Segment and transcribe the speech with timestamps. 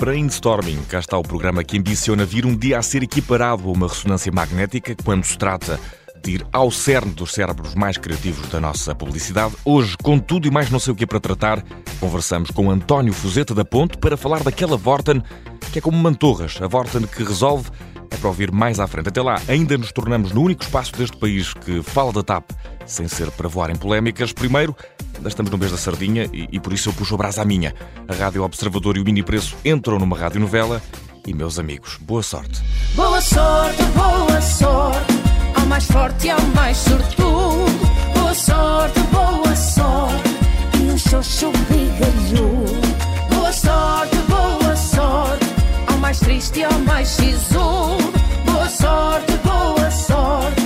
[0.00, 0.82] Brainstorming.
[0.88, 4.32] Cá está o programa que ambiciona vir um dia a ser equiparado a uma ressonância
[4.32, 5.78] magnética quando se trata
[6.24, 9.54] de ir ao cerne dos cérebros mais criativos da nossa publicidade.
[9.62, 11.62] Hoje, com tudo e mais não sei o que é para tratar,
[12.00, 15.22] conversamos com António Fuzeta da Ponte para falar daquela Vorten
[15.70, 17.70] que é como mantorras, a Vorten que resolve
[18.10, 19.10] é para ouvir mais à frente.
[19.10, 22.50] Até lá, ainda nos tornamos no único espaço deste país que fala da TAP
[22.90, 24.32] sem ser para voar em polémicas.
[24.32, 24.76] Primeiro,
[25.16, 27.44] ainda estamos no mês da sardinha e, e por isso eu puxo o braço à
[27.44, 27.74] minha.
[28.08, 30.82] A Rádio Observador e o Mini Preço entram numa radionovela
[31.26, 32.60] e, meus amigos, boa sorte.
[32.94, 35.14] Boa sorte, boa sorte,
[35.54, 37.90] ao mais forte e ao mais sortudo.
[38.14, 40.30] Boa sorte, boa sorte,
[40.78, 43.34] e um xoxo bigalhudo.
[43.34, 45.46] Boa sorte, boa sorte,
[45.86, 48.12] ao mais triste e ao mais sisudo.
[48.44, 50.62] Boa sorte, boa sorte,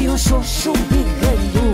[0.00, 1.67] e um xoxo bigalhudo.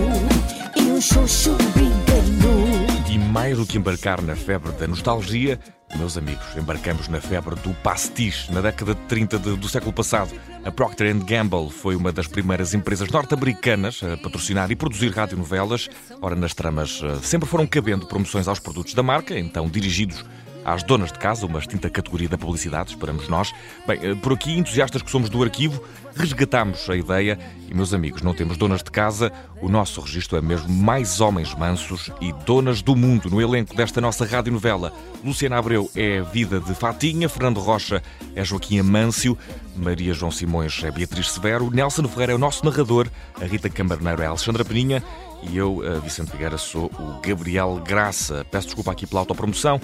[3.09, 5.59] E mais do que embarcar na febre da nostalgia,
[5.97, 8.51] meus amigos, embarcamos na febre do pastiche.
[8.51, 10.33] Na década de 30 de- do século passado,
[10.65, 15.87] a Procter Gamble foi uma das primeiras empresas norte-americanas a patrocinar e produzir radionovelas.
[16.21, 20.25] Ora, nas tramas eh, sempre foram cabendo promoções aos produtos da marca, então dirigidos
[20.65, 23.53] às donas de casa, uma extinta categoria da publicidade, esperamos nós.
[23.87, 25.81] Bem, eh, por aqui, entusiastas que somos do arquivo,
[26.15, 27.37] resgatamos a ideia
[27.69, 31.53] e, meus amigos, não temos donas de casa, o nosso registro é mesmo mais homens
[31.53, 34.91] mansos e donas do mundo no elenco desta nossa radionovela.
[35.23, 38.01] Luciana Abreu é a vida de Fatinha, Fernando Rocha
[38.35, 39.37] é Joaquim Amâncio,
[39.75, 43.07] Maria João Simões é Beatriz Severo, Nelson Ferreira é o nosso narrador,
[43.39, 45.03] a Rita Cambarneiro é a Alexandra Peninha
[45.49, 48.45] e eu, eh, Vicente Figueira, sou o Gabriel Graça.
[48.49, 49.79] Peço desculpa aqui pela autopromoção,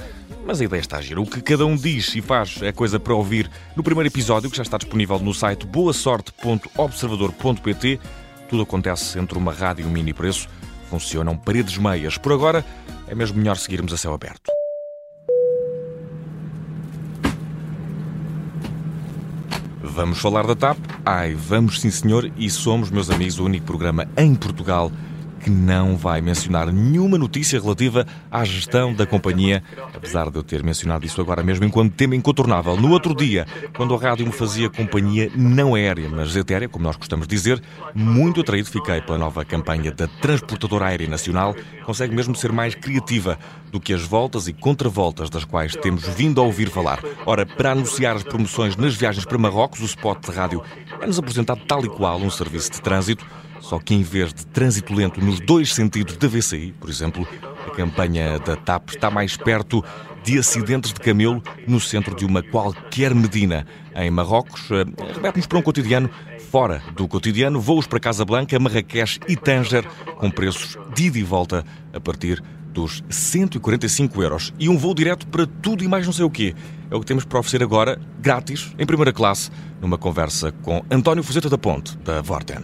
[0.45, 1.21] mas a ideia está a gira.
[1.21, 4.55] O que cada um diz e faz é coisa para ouvir no primeiro episódio, que
[4.57, 7.99] já está disponível no site boasorte.observador.pt.
[8.49, 10.47] Tudo acontece entre uma rádio e um mini preço.
[10.89, 12.17] Funcionam paredes meias.
[12.17, 12.65] Por agora,
[13.07, 14.51] é mesmo melhor seguirmos a céu aberto.
[19.81, 20.77] Vamos falar da TAP?
[21.05, 24.89] Ai, vamos sim senhor, e somos, meus amigos, o único programa em Portugal
[25.41, 29.63] que não vai mencionar nenhuma notícia relativa à gestão da companhia,
[29.93, 32.77] apesar de eu ter mencionado isso agora mesmo enquanto tema incontornável.
[32.77, 36.95] No outro dia, quando a rádio me fazia companhia não aérea, mas etérea, como nós
[36.95, 37.61] gostamos de dizer,
[37.93, 43.37] muito atraído fiquei pela nova campanha da Transportadora Aérea Nacional, consegue mesmo ser mais criativa
[43.71, 46.99] do que as voltas e contravoltas das quais temos vindo a ouvir falar.
[47.25, 50.61] Ora, para anunciar as promoções nas viagens para Marrocos, o spot de rádio
[51.01, 53.25] é-nos apresentado tal e qual um serviço de trânsito,
[53.61, 57.25] só que em vez de trânsito lento nos dois sentidos da VCI, por exemplo,
[57.65, 59.83] a campanha da TAP está mais perto
[60.23, 63.65] de acidentes de camelo no centro de uma qualquer Medina.
[63.95, 64.85] Em Marrocos, eh,
[65.15, 66.09] remete-nos para um cotidiano
[66.51, 69.85] fora do cotidiano, voos para Casablanca, Marrakech e Tanger,
[70.17, 71.63] com preços de ida e volta
[71.93, 74.53] a partir dos 145 euros.
[74.59, 76.55] E um voo direto para tudo e mais não sei o quê.
[76.89, 81.23] É o que temos para oferecer agora, grátis, em primeira classe, numa conversa com António
[81.23, 82.61] Fuzeta da Ponte, da Vorten.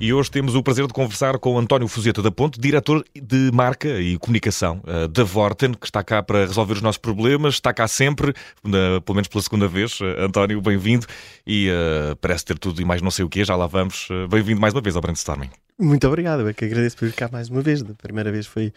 [0.00, 4.00] E hoje temos o prazer de conversar com António Fuzeta da Ponte, diretor de marca
[4.00, 7.88] e comunicação uh, da Vorten, que está cá para resolver os nossos problemas, está cá
[7.88, 8.32] sempre,
[8.62, 9.98] na- pelo menos pela segunda vez.
[10.00, 11.04] Uh, António, bem-vindo
[11.44, 14.06] e uh, parece ter tudo e mais não sei o quê, já lá vamos.
[14.30, 15.50] Bem-vindo mais uma vez ao Brainstorming.
[15.76, 17.82] Muito obrigado, é que agradeço por vir cá mais uma vez.
[17.82, 18.72] Da primeira vez foi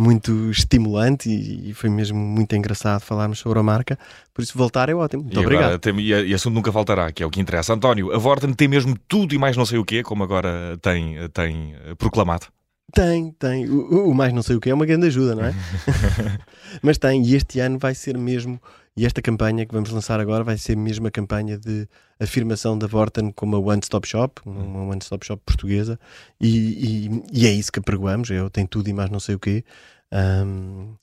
[0.00, 3.98] muito estimulante e, e foi mesmo muito engraçado falarmos sobre a marca.
[4.32, 5.24] Por isso, voltar é ótimo.
[5.24, 5.74] Muito e obrigado.
[5.74, 7.74] Agora, e, e assunto nunca faltará, que é o que interessa.
[7.74, 11.16] António, a Vorten tem mesmo tudo e mais não sei o quê, como agora tem,
[11.28, 12.46] tem uh, proclamado.
[12.92, 13.68] Tem, tem.
[13.68, 15.54] O, o mais não sei o que é uma grande ajuda, não é?
[16.82, 18.60] Mas tem, e este ano vai ser mesmo,
[18.96, 22.86] e esta campanha que vamos lançar agora vai ser mesmo a campanha de afirmação da
[22.86, 25.98] Vorten como uma one-stop shop, uma one-stop shop portuguesa,
[26.40, 28.30] e, e- e é isso que apregoamos.
[28.30, 29.64] Eu tenho tudo e mais não sei o quê.
[30.12, 30.94] Ahm,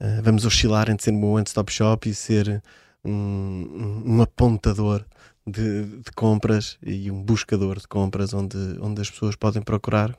[0.00, 2.62] ah, vamos oscilar entre ser uma one-stop shop e ser
[3.04, 5.04] um, um- um apontador
[5.46, 10.14] de, de compras e um buscador de compras onde, onde as pessoas podem procurar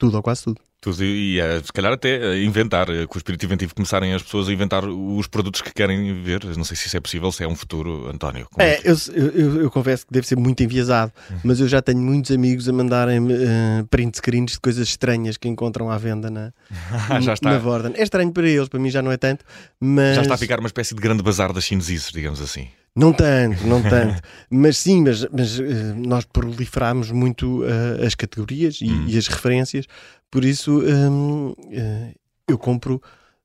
[0.00, 0.60] tudo ou quase tudo.
[0.82, 4.22] Tudo, e eh, se calhar até eh, inventar, eh, com o espírito inventivo começarem as
[4.22, 6.42] pessoas a inventar os produtos que querem ver.
[6.56, 8.48] Não sei se isso é possível, se é um futuro, António.
[8.50, 8.96] Como É, que- eu,
[9.34, 11.12] eu, eu confesso que deve ser muito enviesado,
[11.44, 15.48] mas eu já tenho muitos amigos a mandarem-me eh, print screens de coisas estranhas que
[15.48, 16.50] encontram à venda na,
[17.20, 17.92] já, está, na Vorten.
[17.94, 19.44] É estranho para eles, para mim já não é tanto,
[19.78, 22.68] mas já está a ficar uma espécie de grande bazar das chinesices, digamos assim.
[22.96, 24.20] Não tanto, não tanto.
[24.50, 29.06] mas sim, mas, mas eh, nós proliferámos muito eh, as categorias e, Hum.
[29.08, 29.86] e as referências,
[30.30, 32.14] por isso hum, eh,
[32.48, 33.00] eu compro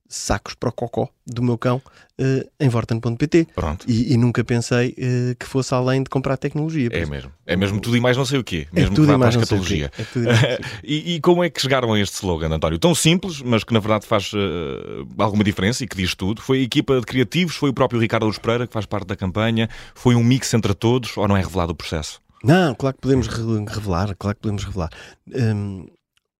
[0.07, 1.81] sacos para o cocó do meu cão
[2.19, 3.47] uh, em vorten.pt.
[3.55, 3.85] Pronto.
[3.89, 6.89] E, e, nunca pensei uh, que fosse além de comprar tecnologia.
[6.91, 7.31] É mesmo.
[7.45, 8.67] É mesmo tudo e mais não sei o quê.
[8.73, 9.89] É Mesmo tudo que e vá para a mais escatologia.
[9.89, 10.03] quê.
[10.29, 10.95] É e.
[10.95, 12.77] E, e como é que chegaram a este slogan, António?
[12.79, 16.41] Tão simples, mas que na verdade faz eh, alguma diferença e que diz tudo.
[16.41, 19.15] Foi a equipa de criativos, foi o próprio Ricardo Luz Pereira que faz parte da
[19.15, 22.21] campanha, foi um mix entre todos ou não é revelado o processo?
[22.43, 24.89] Não, claro que podemos re- revelar, claro que podemos revelar.
[25.33, 25.87] Hum,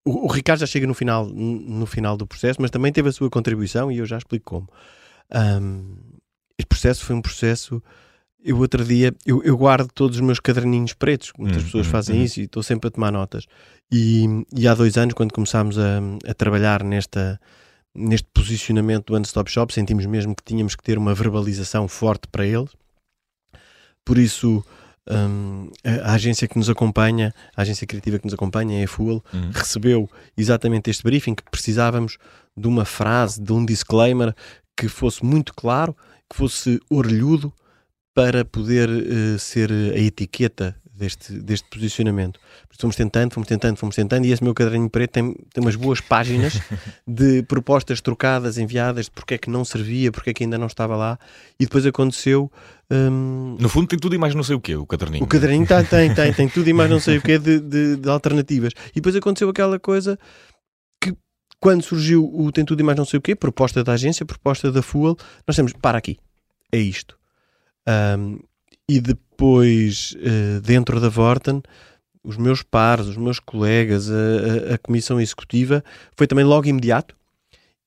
[0.05, 3.11] o, o Ricardo já chega no final, no final do processo, mas também teve a
[3.11, 4.69] sua contribuição e eu já explico como.
[5.61, 5.95] Hum,
[6.57, 7.81] este processo foi um processo.
[8.43, 11.89] Eu outro dia, eu, eu guardo todos os meus caderninhos pretos, muitas Hum, pessoas hum,
[11.89, 12.23] fazem hum.
[12.23, 13.45] isso e estou sempre a tomar notas.
[13.91, 14.25] E,
[14.55, 17.39] e há dois anos, quando começámos a, a trabalhar nesta,
[17.93, 22.27] neste posicionamento do One Stop Shop, sentimos mesmo que tínhamos que ter uma verbalização forte
[22.27, 22.69] para eles.
[24.03, 24.63] Por isso,
[25.09, 29.23] hum, a, a agência que nos acompanha, a agência criativa que nos acompanha, a Fuel,
[29.33, 29.51] Uhum.
[29.53, 32.17] recebeu exatamente este briefing que precisávamos
[32.57, 34.33] de uma frase, de um disclaimer
[34.77, 35.95] que fosse muito claro,
[36.29, 37.53] que fosse orelhudo
[38.13, 42.39] para poder eh, ser a etiqueta deste, deste posicionamento.
[42.79, 45.99] Fomos tentando, fomos tentando, fomos tentando, e esse meu caderninho preto tem, tem umas boas
[46.01, 46.59] páginas
[47.07, 50.67] de propostas trocadas, enviadas, de porque é que não servia, porque é que ainda não
[50.67, 51.19] estava lá,
[51.59, 52.51] e depois aconteceu.
[52.89, 55.23] hum, No fundo tem tudo e mais não sei o quê, o caderninho.
[55.23, 57.95] o caderninho tem, tem, tem, tem tudo e mais não sei o que de, de,
[57.97, 58.73] de alternativas.
[58.91, 60.17] E depois aconteceu aquela coisa
[61.01, 61.13] que,
[61.59, 64.71] quando surgiu o Tem Tudo e Mais Não Sei o quê, proposta da agência, proposta
[64.71, 65.15] da Fuel,
[65.47, 66.17] nós temos, para aqui,
[66.71, 67.17] é isto.
[67.87, 68.39] Ahm,
[68.89, 71.61] e depois, eh, dentro da Vorten,
[72.23, 74.13] os meus pares, os meus colegas, a,
[74.71, 75.83] a- a comissão executiva,
[76.15, 77.15] foi também logo imediato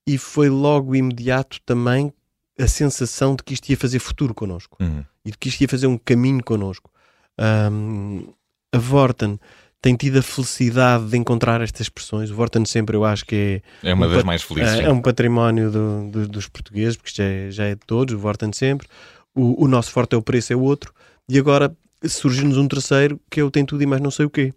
[0.07, 2.13] e foi logo imediato também
[2.59, 5.05] a sensação de que isto ia fazer futuro connosco Uhum.
[5.25, 6.91] e de que isto ia fazer um caminho connosco.
[7.39, 8.25] Ahm,
[8.73, 9.39] a Vorten
[9.81, 12.31] tem tido a felicidade de encontrar estas expressões.
[12.33, 14.81] O Vorten sempre eu acho que é É uma Um das mais felizes.
[14.81, 18.13] é, é um património do- do- dos portugueses, porque já é, já é de todos,
[18.13, 18.89] o Vorten sempre.
[19.35, 20.93] O, o nosso forte é o preço, é o outro.
[21.29, 24.31] E agora surge-nos um terceiro que é o tem tudo e mais não sei o
[24.31, 24.53] quê.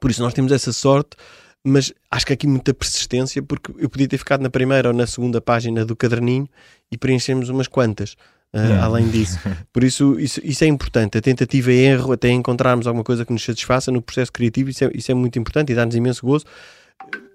[0.00, 1.16] Por isso nós temos essa sorte,
[1.64, 5.06] mas acho que aqui muita persistência, porque eu podia ter ficado na primeira ou na
[5.06, 6.48] segunda página do caderninho
[6.90, 8.16] e preenchemos umas quantas.
[8.52, 8.80] Hum.
[8.80, 9.38] Além disso,
[9.72, 11.18] por isso, isso isso é importante.
[11.18, 14.84] A tentativa e erro, até encontrarmos alguma coisa que nos satisfaça no processo criativo, isso
[14.84, 16.44] é, isso é muito importante e dá-nos imenso gozo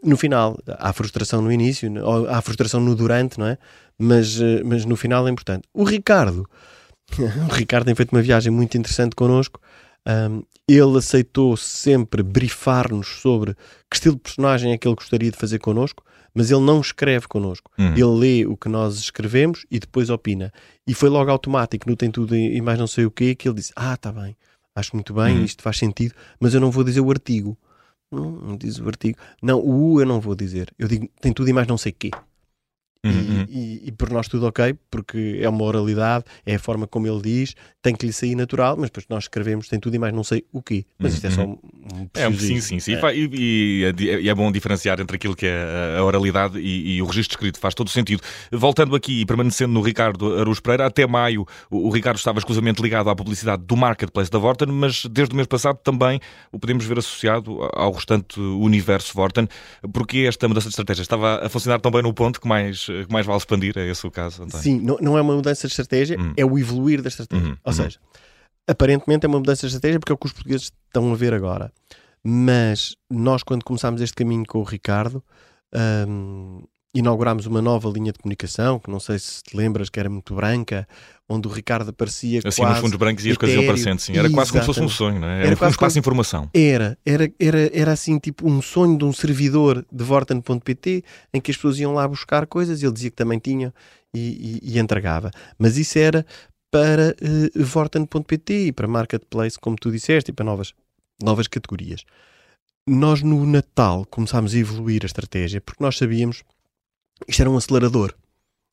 [0.04, 3.58] no final, há frustração no início, ou há frustração no durante, não é?
[4.00, 5.68] Mas, eh, mas no final é importante.
[5.74, 6.48] O Ricardo,
[7.50, 9.60] o Ricardo tem feito uma viagem muito interessante connosco.
[10.08, 13.54] Um, ele aceitou sempre brifar-nos sobre
[13.90, 16.04] que estilo de personagem é que ele gostaria de fazer connosco,
[16.34, 17.70] mas ele não escreve connosco.
[17.78, 17.94] Uhum.
[17.94, 20.52] Ele lê o que nós escrevemos e depois opina.
[20.88, 23.56] E foi logo automático, no Tem Tudo e mais não sei o quê, que ele
[23.56, 24.36] disse: Ah, está bem,
[24.76, 25.44] acho muito bem, Uhum.
[25.44, 27.58] isto faz sentido, mas eu não vou dizer o artigo.
[28.12, 29.18] Não, não diz o artigo.
[29.44, 30.72] Não, o U eu não vou dizer.
[30.80, 32.10] Eu digo tem tudo e mais não sei quê.
[33.06, 33.46] Uhum, E, uhum.
[33.48, 37.22] e, e por nós tudo ok, porque é uma oralidade, é a forma como ele
[37.22, 40.24] diz, tem que lhe sair natural, mas depois nós escrevemos tem tudo e mais não
[40.24, 40.86] sei o quê.
[41.00, 41.58] Mas isto é só um,
[41.94, 42.62] um É, sim, preciosismo.
[42.62, 42.96] sim, sim.
[42.96, 43.16] É.
[43.16, 47.06] E é e é bom diferenciar entre aquilo que é a oralidade e, e o
[47.06, 48.22] registro escrito, faz todo o sentido.
[48.52, 52.82] Voltando aqui e permanecendo no Ricardo Aruz Pereira, até maio o, o Ricardo estava exclusivamente
[52.82, 56.20] ligado à publicidade do Marketplace da Vorten, mas desde o mês passado também
[56.52, 59.48] o podemos ver associado ao restante universo Vorten.
[59.94, 63.12] Porque esta mudança de estratégia estava a funcionar tão bem no ponto que mais, que
[63.14, 64.64] mais vale expandir, é esse o caso, António?
[64.64, 66.34] Sim, não, não é uma mudança de estratégia, Hum.
[66.36, 67.46] é o evoluir da estratégia.
[67.48, 67.74] Uhum, Ou uhum.
[67.74, 68.00] seja,
[68.68, 71.34] aparentemente é uma mudança de estratégia porque é o que os portugueses estão a ver
[71.34, 71.72] agora.
[72.24, 75.24] Mas nós, quando começámos este caminho com o Ricardo,
[76.08, 80.10] hum, inaugurámos uma nova linha de comunicação, que não sei se te lembras, que era
[80.10, 80.88] muito branca,
[81.28, 82.72] onde o Ricardo aparecia Assim, quase...
[82.74, 84.18] nos fundos brancos e as coisas iam aparecendo, sim.
[84.18, 84.98] Era quase como se fosse um Exatamente.
[84.98, 85.34] sonho, não é?
[85.38, 86.50] Era Era um, quase espaço como- de informação.
[86.54, 91.04] Era, era, era, era assim tipo um sonho de um servidor de Vorten.pt
[91.34, 93.72] em que as pessoas iam lá buscar coisas, ele dizia que também tinha
[94.12, 95.30] e, e- e entregava.
[95.60, 96.26] Mas isso era
[96.72, 100.74] para eh, Vorten.pt e para Marketplace, como tu disseste, e para novas,
[101.22, 102.04] novas categorias.
[102.88, 106.44] Nós no Natal começámos a evoluir a estratégia porque nós sabíamos
[107.28, 108.14] isto era um acelerador.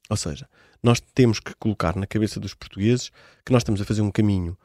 [0.08, 0.48] Ou seja,
[0.82, 3.10] nós temos que colocar na cabeça dos portugueses
[3.44, 4.56] que nós estamos a fazer um caminho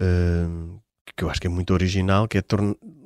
[0.00, 0.78] hum,
[1.16, 2.42] que eu acho que é muito original, que é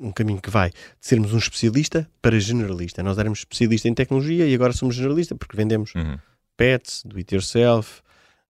[0.00, 3.02] um caminho que vai de sermos um especialista para generalista.
[3.02, 6.18] Nós éramos especialista em tecnologia e agora somos generalista porque vendemos Uhum.
[6.56, 8.02] pets, do it yourself,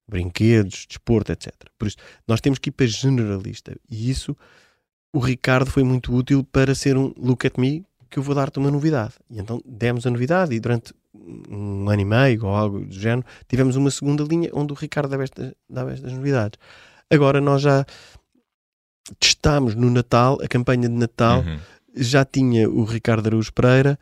[0.09, 1.53] brinquedos, desporto, etc.
[1.79, 3.76] Por isso, nós temos que ir para generalista.
[3.88, 4.37] E isso,
[5.12, 8.59] o Ricardo foi muito útil para ser um look at me que eu vou dar-te
[8.59, 9.14] uma novidade.
[9.31, 10.93] E então demos a novidade e durante
[11.49, 15.09] um ano e meio ou algo do género, tivemos uma segunda linha onde o Ricardo
[15.11, 16.59] dava, esta- dava estas novidades.
[17.11, 17.85] Agora nós já
[19.18, 21.59] testámos no Natal, a campanha de Natal, Uhum.
[21.94, 23.99] já tinha o Ricardo Araújo Pereira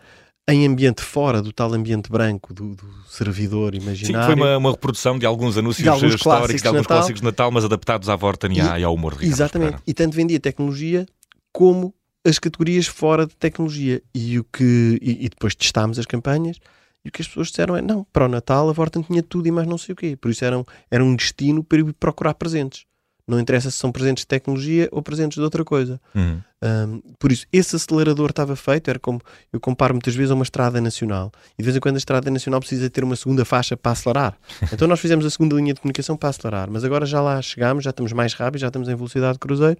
[0.48, 4.26] em ambiente fora do tal ambiente branco do, do servidor Sim, imaginário.
[4.26, 6.96] foi uma, uma reprodução de alguns anúncios De alguns históricos, de alguns Natal.
[6.98, 9.68] clássicos de Natal, mas adaptados à Vorten e, E- ao humor de Ricardo Exatamente.
[9.70, 9.82] Pereira.
[9.86, 11.06] E tanto vendia tecnologia
[11.52, 11.94] como
[12.26, 14.02] as categorias fora de tecnologia.
[14.14, 16.56] E, o que, e, e depois testámos as campanhas
[17.04, 19.46] e o que as pessoas disseram é não, para o Natal a Vorten tinha tudo
[19.48, 20.16] e mais não sei o quê.
[20.16, 22.84] Por isso era um, era um destino para ir procurar presentes.
[23.26, 26.00] Não interessa se são presentes de tecnologia ou presentes de outra coisa.
[26.14, 26.40] Uhum.
[26.62, 29.20] Um, por isso, esse acelerador estava feito, era como
[29.52, 31.30] eu comparo muitas vezes a uma estrada nacional.
[31.56, 34.36] E de vez em quando a estrada nacional precisa ter uma segunda faixa para acelerar.
[34.72, 37.84] Então nós fizemos a segunda linha de comunicação para acelerar, mas agora já lá chegámos,
[37.84, 39.78] já estamos mais rápidos, já estamos em velocidade de cruzeiro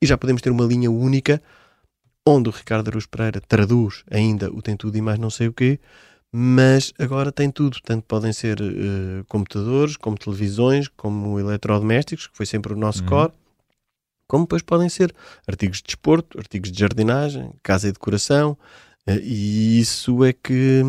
[0.00, 1.42] e já podemos ter uma linha única
[2.26, 5.52] onde o Ricardo Aruz Pereira traduz ainda o tem tudo e mais não sei o
[5.52, 5.78] quê,
[6.32, 7.78] mas agora tem tudo.
[7.82, 13.08] Tanto podem ser eh, computadores, como televisões, como eletrodomésticos, que foi sempre o nosso Uhum.
[13.08, 13.32] core,
[14.28, 15.14] como depois podem ser
[15.46, 18.56] artigos de desporto, artigos de jardinagem, casa e decoração,
[19.22, 20.82] e isso é que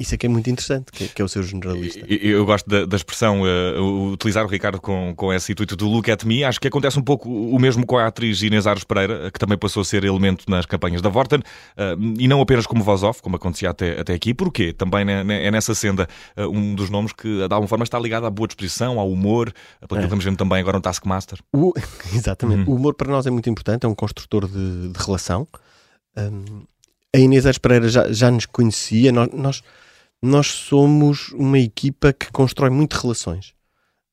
[0.00, 2.06] isso é que é muito interessante, que é, que é o seu generalista.
[2.08, 3.80] Eu, eu gosto da, da expressão, eh,
[4.12, 6.44] utilizar o Ricardo com, com esse intuito do look at me.
[6.44, 9.58] Acho que acontece um pouco o mesmo com a atriz Inês Aros Pereira, que também
[9.58, 11.40] passou a ser elemento nas campanhas da Vorten,
[11.76, 14.32] eh, e não apenas como voz-off, como acontecia até, até aqui.
[14.32, 14.72] Porquê?
[14.72, 16.06] Também né, é nessa senda
[16.36, 19.52] eh, um dos nomes que, de alguma forma, está ligado à boa disposição, ao humor,
[19.80, 20.02] pelo que É.
[20.04, 21.40] estamos vendo também agora no Taskmaster.
[21.52, 21.72] O-
[22.14, 22.68] exatamente.
[22.68, 22.74] Uhum.
[22.74, 25.46] O humor para nós é muito importante, é um construtor de, de relação.
[26.16, 26.62] Hum,
[27.18, 29.12] a Inês Aires Pereira já, já nos conhecia.
[29.12, 29.62] Nós, nós,
[30.22, 33.54] nós somos uma equipa que constrói muito relações.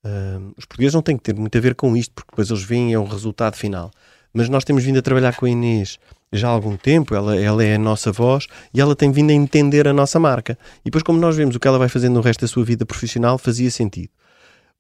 [0.04, 2.64] Hum, os portugueses não têm que ter muito a ver com isto, porque depois eles
[2.64, 3.92] veem é o resultado final.
[4.34, 5.98] Mas nós temos vindo a trabalhar com a Inês
[6.34, 9.34] já há algum tempo, ela, ela é a nossa voz e ela tem vindo a
[9.34, 10.58] entender a nossa marca.
[10.82, 12.86] E depois, como nós vemos o que ela vai fazendo no resto da sua vida
[12.86, 14.10] profissional, fazia sentido.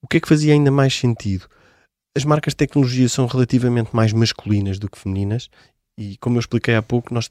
[0.01, 1.48] O que é que fazia ainda mais sentido?
[2.15, 5.50] as marcas de tecnologia são relativamente mais masculinas do que femininas
[5.98, 7.29] e como eu expliquei há pouco, nós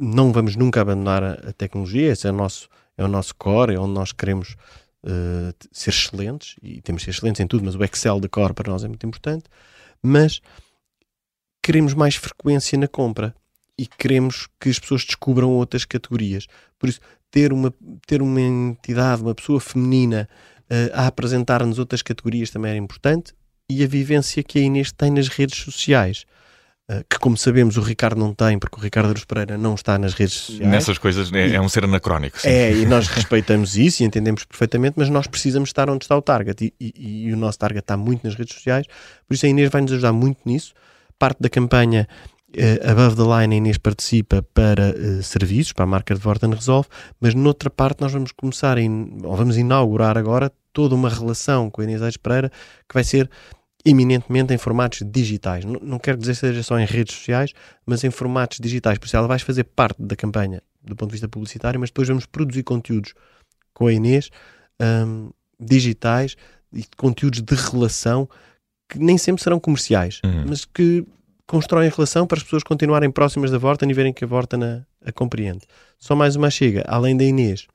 [0.00, 3.78] não vamos nunca abandonar a, tecnologia, esse é o nosso, é o nosso core, é
[3.78, 4.56] onde nós queremos
[5.58, 8.54] t- ser excelentes e temos de ser excelentes em tudo, mas o Excel da core
[8.54, 9.44] para nós é muito importante,
[10.02, 10.40] mas
[11.62, 13.34] queremos mais frequência na compra
[13.78, 16.46] e queremos que as pessoas descubram outras categorias.
[16.78, 17.72] Por isso, ter uma,
[18.06, 20.28] ter uma entidade, uma pessoa feminina
[20.68, 23.32] eh, a apresentar-nos outras categorias também era importante
[23.70, 26.24] e a vivência que a Inês tem nas redes sociais.
[26.90, 29.98] Eh, que, como sabemos, o Ricardo não tem, porque o Ricardo Aruz Pereira não está
[29.98, 30.70] nas redes sociais.
[30.70, 32.40] Nessas coisas é, é um ser anacrónico.
[32.40, 32.48] sim.
[32.48, 36.22] É, e nós respeitamos isso e entendemos perfeitamente, mas nós precisamos estar onde está o
[36.22, 38.86] target e, e- e o nosso target está muito nas redes sociais,
[39.28, 40.72] por isso a Inês vai nos ajudar muito nisso.
[41.18, 42.08] Parte da campanha
[42.56, 46.50] eh, Above the Line, a Inês participa para eh, serviços, para a marca de Vorten
[46.50, 46.88] Resolve,
[47.20, 51.68] mas noutra parte nós vamos começar, a in- ou vamos inaugurar agora toda uma relação
[51.70, 52.48] com a Inês Aires Pereira
[52.88, 53.28] que vai ser
[53.84, 55.64] eminentemente em formatos digitais.
[55.64, 57.52] Não, não quero dizer que seja só em redes sociais,
[57.86, 58.98] mas em formatos digitais.
[58.98, 62.08] Por isso ela vai fazer parte da campanha do ponto de vista publicitário, mas depois
[62.08, 63.14] vamos produzir conteúdos
[63.74, 64.30] com a Inês
[64.80, 66.36] hum, digitais
[66.72, 68.28] e conteúdos de relação
[68.88, 70.46] que nem sempre serão comerciais, Uhum.
[70.48, 71.06] mas que
[71.46, 74.86] constroem relação para as pessoas continuarem próximas da Vorten e verem que a Vorten a,
[75.04, 75.66] a compreende.
[75.98, 77.66] Só mais uma chega, além da Inês.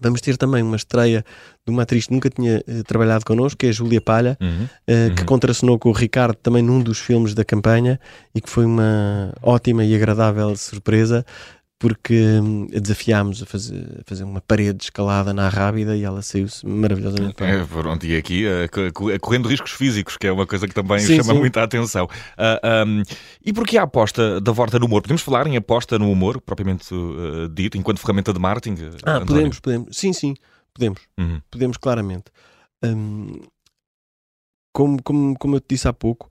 [0.00, 1.24] Vamos ter também uma estreia
[1.64, 4.66] de uma atriz que nunca tinha eh, trabalhado connosco, que é a Júlia Palha, Uhum.
[4.86, 5.26] eh, que Uhum.
[5.26, 8.00] contracenou com o Ricardo também num dos filmes da campanha
[8.34, 11.24] e que foi uma ótima e agradável surpresa
[11.78, 16.22] porque hum, desafiámos a fazer, a fazer uma parede de escalada na Rábida e ela
[16.22, 17.50] saiu-se maravilhosamente bem.
[17.50, 18.44] É, pronto, e aqui
[18.94, 21.38] co- correndo riscos físicos, que é uma coisa que também Sim, chama sim.
[21.38, 22.08] muita atenção.
[22.36, 23.02] Ah, ahm,
[23.44, 25.02] e porquê a aposta da Vorta no humor?
[25.02, 28.82] Podemos falar em aposta no humor, propriamente eh, dito, enquanto ferramenta de marketing?
[29.04, 29.26] Ah, António?
[29.26, 29.96] podemos, podemos.
[29.96, 30.34] Sim, sim,
[30.72, 31.00] podemos.
[31.18, 31.42] Uhum.
[31.50, 32.24] Podemos claramente.
[32.82, 33.38] Hum,
[34.72, 36.30] como, como, como eu te disse há pouco,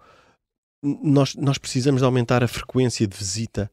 [0.84, 3.72] nós, nós precisamos de aumentar a frequência de visita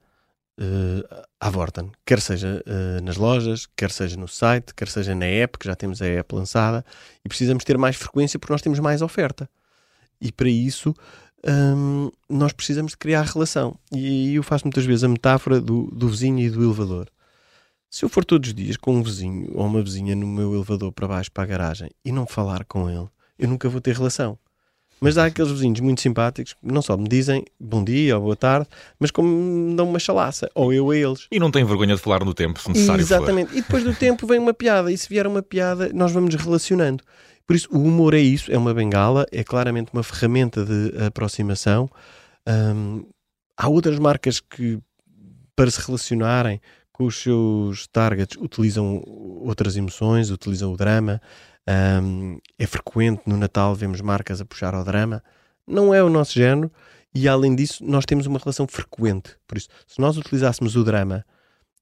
[0.63, 5.27] eh, à Vorten, quer seja eh, nas lojas, quer seja no site, quer seja na
[5.27, 6.85] app, que já temos a app lançada,
[7.25, 9.51] e precisamos ter mais frequência porque nós temos mais oferta.
[10.21, 10.95] E para isso
[11.45, 13.77] hum, nós precisamos de criar relação.
[13.93, 17.09] E eu faço muitas vezes a metáfora do, do vizinho e do elevador.
[17.91, 20.93] Se eu for todos os dias com um vizinho ou uma vizinha no meu elevador
[20.93, 24.39] para baixo para a garagem e não falar com ele, eu nunca vou ter relação.
[25.03, 28.37] Mas há aqueles vizinhos muito simpáticos que não só me dizem bom dia ou boa
[28.37, 28.69] tarde,
[29.01, 31.27] mas como me dão uma chalaça, ou eu a eles.
[31.29, 33.17] E não tem vergonha de falar no tempo, se necessário for.
[33.17, 33.51] Exatamente.
[33.53, 37.03] E depois do tempo vem uma piada, e se vier uma piada, nós vamos relacionando.
[37.45, 41.91] Por isso, o humor é isso, é uma bengala, é claramente uma ferramenta de aproximação.
[42.49, 43.05] Hum,
[43.57, 44.79] há outras marcas que,
[45.57, 46.61] para se relacionarem
[46.93, 51.21] com os seus targets, utilizam outras emoções, utilizam o drama.
[51.69, 55.23] Hum, é frequente no Natal vemos marcas a puxar ao drama.
[55.67, 56.71] Não é o nosso género,
[57.15, 59.37] e além disso, nós temos uma relação frequente.
[59.47, 61.25] Por isso, se nós utilizássemos o drama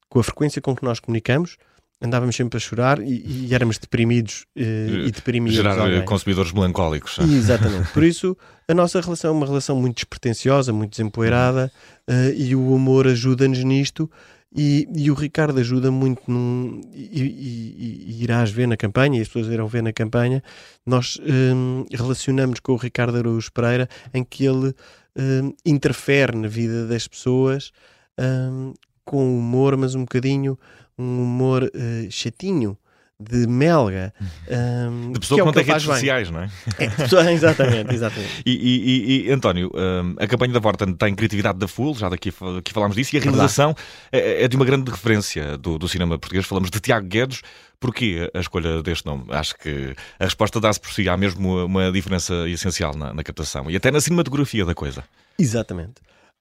[0.08, 1.56] com a frequência com que nós comunicamos,
[2.02, 6.04] andávamos sempre a chorar e, e éramos deprimidos eh, e deprimíamos Gerar eh, alguém.
[6.04, 7.18] consumidores melancólicos.
[7.18, 7.90] Exatamente.
[7.94, 11.70] Por isso, a nossa relação é uma relação muito despretensiosa, muito desempoeirada
[12.08, 14.10] eh, e o humor ajuda-nos nisto.
[14.54, 19.22] E, e o Ricardo ajuda muito num, e, e- e irás ver na campanha, e
[19.22, 20.42] as pessoas irão ver na campanha.
[20.84, 24.74] Nós hum, relacionamos com o Ricardo Araújo Pereira em que ele
[25.16, 27.70] hum, interfere na vida das pessoas
[28.18, 30.58] hum, com humor, mas um bocadinho
[30.98, 32.76] um humor eh, chatinho,
[33.20, 34.12] de melga.
[34.50, 36.50] hum, De pessoa que é que o não tem ele redes sociais, não é?
[36.78, 38.42] É, pessoa- exatamente, exatamente.
[38.46, 42.32] E, e- e- António, hum, a campanha da Vorten tem criatividade da Full, já daqui,
[42.58, 43.74] aqui falámos disso, e a realização
[44.10, 46.46] é, é de uma grande referência do, do cinema português.
[46.46, 47.42] Falamos de Tiago Guedes.
[47.78, 49.24] Porquê a escolha deste nome?
[49.30, 51.08] Acho que a resposta dá-se por si.
[51.08, 55.02] Há mesmo uma diferença essencial na, na captação e até na cinematografia da coisa.
[55.38, 55.94] Exatamente.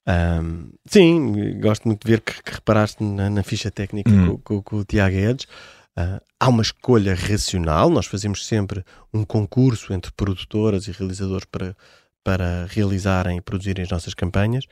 [0.05, 4.37] Ahm, sim, gosto muito de ver que, que reparaste na, na ficha técnica Hum.
[4.37, 5.45] com, com- com o Tiago Edes.
[6.01, 11.75] Ah, há uma escolha racional, nós fazemos sempre um concurso entre produtoras e realizadores para,
[12.23, 14.63] para realizarem e produzirem as nossas campanhas.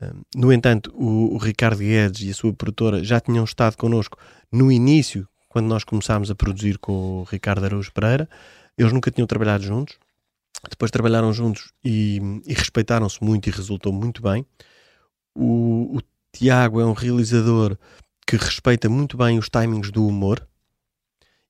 [0.00, 4.18] Ahm, no entanto, o, o Ricardo Guedes e a sua produtora já tinham estado connosco
[4.50, 8.28] no início, quando nós começámos a produzir com o Ricardo Araújo Pereira.
[8.76, 9.96] Eles nunca tinham trabalhado juntos.
[10.68, 14.44] Depois trabalharam juntos e, e respeitaram-se muito e resultou muito bem.
[15.32, 16.00] O, o
[16.32, 17.78] Tiago é um realizador
[18.26, 20.44] que respeita muito bem os timings do humor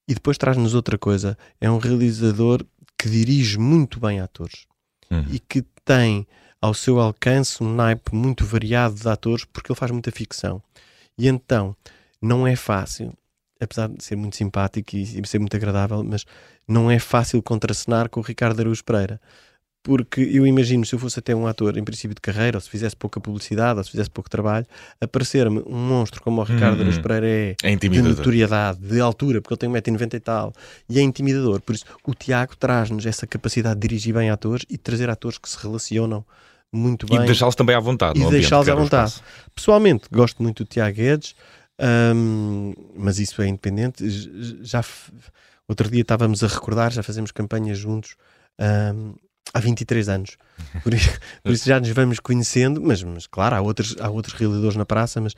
[0.09, 1.37] e depois traz-nos outra coisa.
[1.61, 2.65] É um realizador
[2.99, 4.67] que dirige muito bem atores
[5.11, 5.25] Uhum.
[5.31, 6.27] e que tem
[6.61, 10.61] ao seu alcance um naipe muito variado de atores porque ele faz muita ficção.
[11.17, 11.77] E então
[12.21, 13.13] não é fácil,
[13.61, 16.25] apesar de ser muito simpático e, ser muito agradável, mas
[16.67, 19.21] não é fácil contracenar com o Ricardo Araújo Pereira.
[19.87, 22.69] Porque eu imagino, se eu fosse até um ator em princípio de carreira, ou se
[22.69, 24.67] fizesse pouca publicidade, ou se fizesse pouco trabalho,
[25.01, 26.81] aparecer-me um monstro como o Ricardo Uhum.
[26.81, 30.53] Araújo Pereira é, É de notoriedade, de altura, porque ele tem 1,90m e tal,
[30.89, 31.61] e é intimidador.
[31.61, 35.49] Por isso, o Tiago traz-nos essa capacidade de dirigir bem atores e trazer atores que
[35.49, 36.25] se relacionam
[36.73, 37.21] muito E bem.
[37.21, 38.21] de deixá-los também à vontade.
[38.21, 39.15] E deixá-los à vontade.
[39.55, 41.37] Pessoalmente, gosto muito do Tiago Guedes,
[41.81, 44.05] hum, mas isso é independente.
[44.65, 44.83] Já
[45.69, 48.17] outro dia estávamos a recordar, já fazemos campanhas juntos
[48.61, 49.15] hum,
[49.57, 50.37] há 23 anos.
[50.83, 51.11] Por isso,
[51.43, 54.85] por isso já nos vamos conhecendo, mas, mas claro, há outros, há outros realizadores na
[54.85, 55.35] praça, mas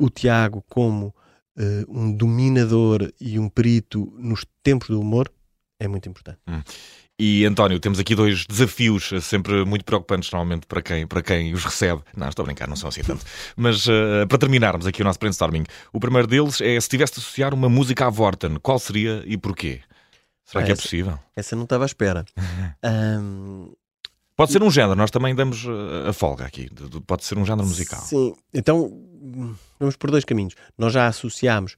[0.00, 1.14] o Tiago, como
[1.58, 5.30] eh, um dominador e um perito nos tempos do humor,
[5.78, 6.38] é muito importante.
[7.16, 11.52] E António, temos aqui dois desafios eh, sempre muito preocupantes, normalmente, para quem, para quem
[11.52, 12.02] os recebe.
[12.16, 13.24] Não, estou a brincar, não são assim tanto.
[13.56, 17.20] Mas eh, para terminarmos aqui o nosso brainstorming, o primeiro deles é se tivesse de
[17.20, 19.80] associar uma música à Vorten, qual seria e porquê?
[20.44, 21.18] Será Ah, que é essa- possível?
[21.34, 22.24] Essa não estava à espera.
[22.84, 23.72] Hum,
[24.36, 26.68] Pode ser um género, nós também damos eh, a folga aqui.
[26.68, 28.00] de- de- Pode ser um género musical.
[28.00, 28.90] Sim, então
[29.78, 30.54] vamos por dois caminhos.
[30.76, 31.76] Nós já associámos.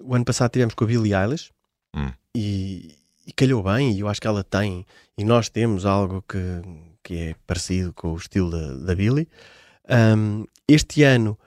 [0.00, 1.52] o ano passado tivemos com a Billie Eilish
[1.94, 2.10] Hum.
[2.36, 2.96] e,
[3.26, 4.84] e calhou bem, e eu acho que ela tem,
[5.16, 6.38] e nós temos algo que,
[7.04, 9.28] que é parecido com o estilo da, da Billie.
[9.88, 11.38] Hum, este ano,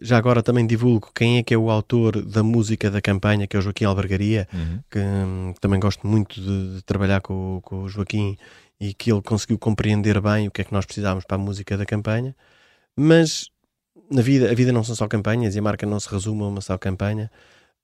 [0.00, 3.56] já agora também divulgo quem é que é o autor da música da campanha, que
[3.56, 4.80] é o Joaquim Albergaria, Uhum.
[4.90, 8.36] que hum, também gosto muito de, de trabalhar com, o- com o Joaquim
[8.80, 11.76] e que ele conseguiu compreender bem o que é que nós precisávamos para a música
[11.76, 12.34] da campanha.
[12.96, 13.48] Mas
[14.10, 16.46] na vida, a vida não são só campanhas e a marca não se resume a
[16.46, 17.30] uma só campanha.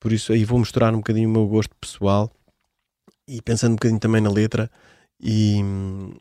[0.00, 2.30] Por isso aí vou misturar um bocadinho o meu gosto pessoal
[3.28, 4.70] e pensando um bocadinho também na letra.
[5.20, 6.14] E hum,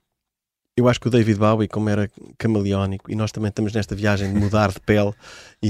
[0.78, 4.34] eu acho que o David Bowie, como era camaleónico, e nós também estamos nesta viagem
[4.34, 5.14] de mudar de pele
[5.62, 5.68] e,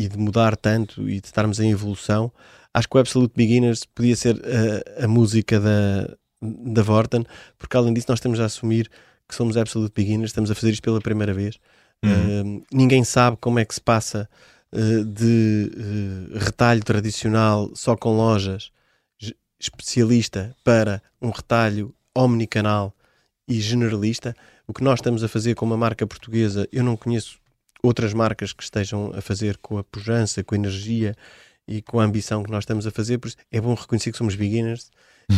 [0.00, 2.30] e- e de mudar tanto e de estarmos em evolução,
[2.72, 4.40] acho que o Absolute Beginners podia ser
[5.00, 7.24] a, a música da, da Vorten,
[7.58, 8.88] porque além disso nós estamos a assumir
[9.28, 11.58] que somos Absolute Beginners, estamos a fazer isto pela primeira vez.
[12.04, 12.58] Uhum.
[12.60, 14.28] Uh, ninguém sabe como é que se passa
[14.72, 15.70] uh, de
[16.32, 18.70] uh, retalho tradicional só com lojas
[19.60, 22.94] especialista para um retalho omnicanal
[23.48, 24.34] e generalista.
[24.66, 27.38] O que nós estamos a fazer com uma marca portuguesa, eu não conheço
[27.82, 31.14] outras marcas que estejam a fazer com a pujança, com a energia
[31.66, 33.18] e com a ambição que nós estamos a fazer.
[33.18, 34.90] Por isso é bom reconhecer que somos beginners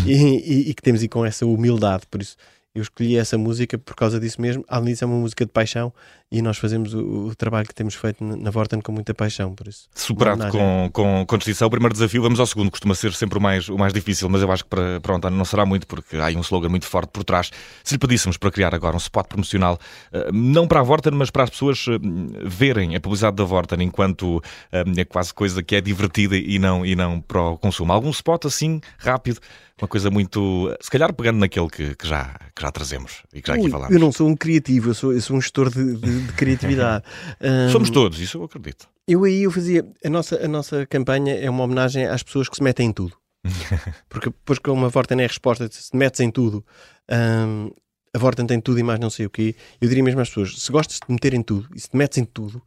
[0.06, 2.04] e, e- e que temos e com essa humildade.
[2.10, 2.36] Por isso
[2.74, 4.64] eu escolhi essa música por causa disso mesmo.
[4.68, 5.92] Além disso, é uma música de paixão
[6.32, 9.52] e nós fazemos o, o trabalho que temos feito na, Vorten com muita paixão.
[9.54, 11.66] Por isso, Superado com, com, com distinção.
[11.66, 14.40] O primeiro desafio, vamos ao segundo, costuma ser sempre o mais, o mais difícil, mas
[14.42, 16.86] eu acho que para, para António não será muito, porque há aí um slogan muito
[16.86, 17.50] forte por trás.
[17.82, 19.78] Se lhe pedíssemos para criar agora um spot promocional,
[20.12, 21.98] eh, não para a Vorten, mas para as pessoas eh,
[22.44, 24.40] verem a publicidade da Vorten enquanto
[24.70, 27.92] eh, é quase coisa que é divertida e não, e não para o consumo.
[27.92, 29.40] Algum spot assim, rápido,
[29.80, 30.70] uma coisa muito.
[30.80, 33.70] Se calhar pegando naquele que, que já, que já trazemos e que já aqui Ui,
[33.70, 33.94] falámos.
[33.94, 37.04] eu não sou um criativo, eu sou, eu sou um gestor de, de- de criatividade.
[37.40, 38.88] Ahm, Somos todos, isso eu acredito.
[39.06, 39.84] Eu aí eu fazia.
[40.04, 43.16] A nossa, a nossa campanha é uma homenagem às pessoas que se metem em tudo.
[44.08, 46.64] Porque depois que uma Vorten é a resposta, se te metes em tudo,
[47.10, 47.70] hum,
[48.14, 49.54] a Vorten tem tudo e mais não sei o quê.
[49.80, 51.96] Eu diria mesmo às pessoas: se gostas de te meter em tudo e se te
[51.96, 52.62] metes em tudo,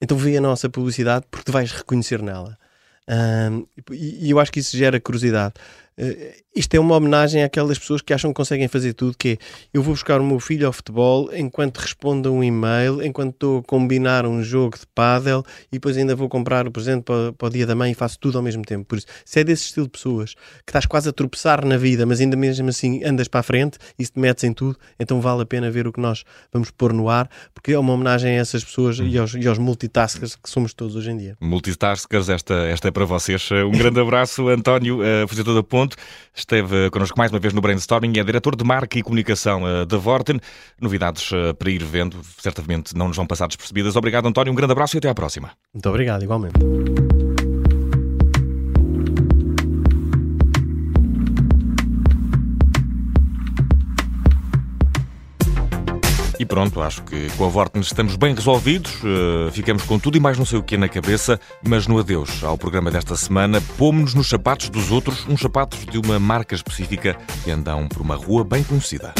[0.00, 2.58] então vê a nossa publicidade porque te vais reconhecer nela.
[3.50, 5.54] Hum, e, e eu acho que isso gera curiosidade.
[5.98, 9.38] Uh, isto é uma homenagem àquelas pessoas que acham que conseguem fazer tudo, que é,
[9.72, 13.62] eu vou buscar o meu filho ao futebol enquanto respondo um e-mail, enquanto estou a
[13.62, 17.50] combinar um jogo de pádel e depois ainda vou comprar o presente para, para, o
[17.50, 18.84] dia da mãe e faço tudo ao mesmo tempo.
[18.86, 22.04] Por isso, se é desse estilo de pessoas que estás quase a tropeçar na vida,
[22.04, 25.20] mas ainda mesmo assim andas para a frente e se te metes em tudo, então
[25.20, 28.36] vale a pena ver o que nós vamos pôr no ar, porque é uma homenagem
[28.36, 31.36] a essas pessoas e, aos, e aos multitaskers que somos todos hoje em dia.
[31.40, 33.48] Multitaskers, esta, esta é para vocês.
[33.52, 35.62] Um grande abraço, António, uh, todo a
[36.34, 39.96] Esteve connosco mais uma vez no Brainstorming, é diretor de marca e comunicação uh, da
[39.96, 40.40] Vorten.
[40.80, 43.96] Novidades uh, para ir vendo, certamente não nos vão passar despercebidas.
[43.96, 45.50] Obrigado, António, um grande abraço e até à próxima.
[45.72, 46.58] Muito obrigado, igualmente.
[56.38, 60.20] E pronto, acho que com a Vorten estamos bem resolvidos, uh, ficamos com tudo e
[60.20, 64.14] mais não sei o que na cabeça, mas no adeus ao programa desta semana, pomos-nos
[64.14, 68.44] nos sapatos dos outros, uns sapatos de uma marca específica que andam por uma rua
[68.44, 69.14] bem conhecida.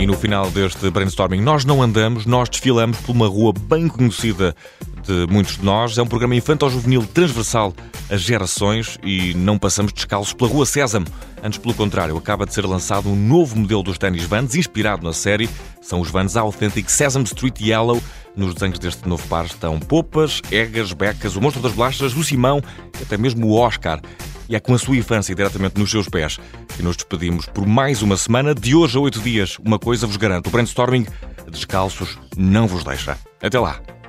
[0.00, 4.56] E no final deste brainstorming, nós não andamos, nós desfilamos por uma rua bem conhecida
[5.02, 5.96] de muitos de nós.
[5.98, 7.74] É um programa infantil-juvenil transversal
[8.10, 11.06] às gerações e não passamos descalços pela Rua Sésamo.
[11.42, 15.12] Antes, pelo contrário, acaba de ser lançado um novo modelo dos ténis Vans, inspirado na
[15.12, 15.48] série.
[15.80, 18.00] São os Vans Authentic Sesame Street Yellow.
[18.36, 22.62] Nos desenhos deste novo par estão Popas, Egas, Becas, o Monstro das Bolachas, o Simão
[22.98, 24.00] e até mesmo o Oscar.
[24.48, 26.38] E é com a sua infância diretamente nos seus pés
[26.76, 28.54] que nos despedimos por mais uma semana.
[28.54, 31.06] De hoje a oito dias, uma coisa vos garanto: o brainstorming
[31.50, 33.18] descalços não vos deixa.
[33.42, 33.99] Até lá!